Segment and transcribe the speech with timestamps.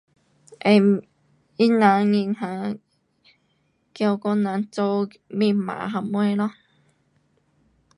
[0.65, 0.97] um
[1.59, 2.79] 他人银行，
[3.93, 6.53] 叫我人做密码什么咯